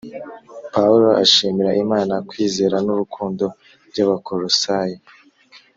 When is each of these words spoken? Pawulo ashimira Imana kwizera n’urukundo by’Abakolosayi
Pawulo 0.73 1.07
ashimira 1.23 1.71
Imana 1.83 2.13
kwizera 2.29 2.75
n’urukundo 2.85 3.45
by’Abakolosayi 3.89 4.97